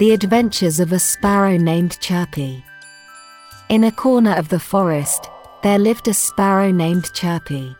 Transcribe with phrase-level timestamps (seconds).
[0.00, 2.64] The Adventures of a Sparrow Named Chirpy.
[3.68, 5.28] In a corner of the forest,
[5.62, 7.76] there lived a sparrow named Chirpy.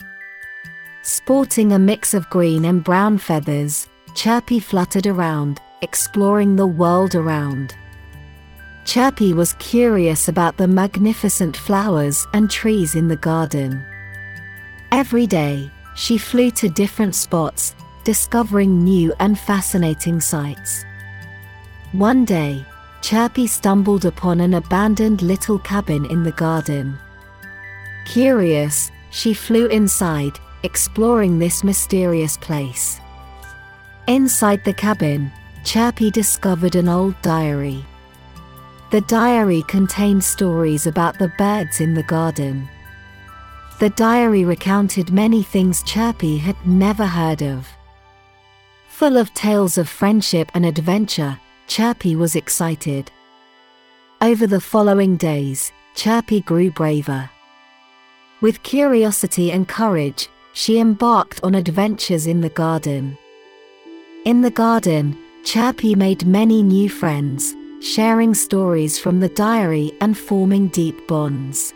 [1.00, 7.74] Sporting a mix of green and brown feathers, Chirpy fluttered around, exploring the world around.
[8.84, 13.82] Chirpy was curious about the magnificent flowers and trees in the garden.
[14.92, 17.74] Every day, she flew to different spots,
[18.04, 20.84] discovering new and fascinating sights.
[21.92, 22.64] One day,
[23.02, 26.96] Chirpy stumbled upon an abandoned little cabin in the garden.
[28.04, 33.00] Curious, she flew inside, exploring this mysterious place.
[34.06, 35.32] Inside the cabin,
[35.64, 37.84] Chirpy discovered an old diary.
[38.92, 42.68] The diary contained stories about the birds in the garden.
[43.80, 47.66] The diary recounted many things Chirpy had never heard of.
[48.88, 51.38] Full of tales of friendship and adventure,
[51.70, 53.12] Chirpy was excited.
[54.20, 57.30] Over the following days, Chirpy grew braver.
[58.40, 63.16] With curiosity and courage, she embarked on adventures in the garden.
[64.24, 70.66] In the garden, Chirpy made many new friends, sharing stories from the diary and forming
[70.70, 71.72] deep bonds.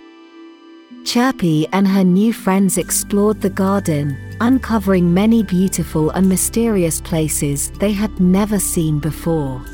[1.05, 7.93] Chirpy and her new friends explored the garden, uncovering many beautiful and mysterious places they
[7.93, 9.65] had never seen before.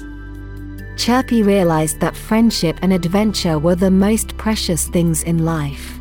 [1.01, 5.99] Chirpy realized that friendship and adventure were the most precious things in life.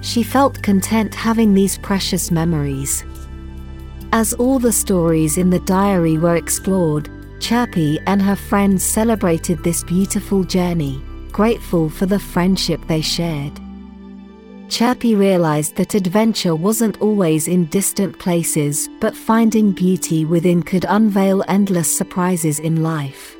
[0.00, 3.04] She felt content having these precious memories.
[4.10, 9.84] As all the stories in the diary were explored, Chirpy and her friends celebrated this
[9.84, 11.00] beautiful journey,
[11.30, 13.60] grateful for the friendship they shared.
[14.68, 21.44] Chirpy realized that adventure wasn't always in distant places, but finding beauty within could unveil
[21.46, 23.36] endless surprises in life.